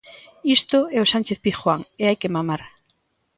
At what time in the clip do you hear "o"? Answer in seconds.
1.01-1.09